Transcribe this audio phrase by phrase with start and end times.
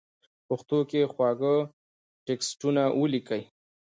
[0.47, 1.55] پښتو کې خواږه
[2.25, 3.43] ټېکسټونه وليکئ!!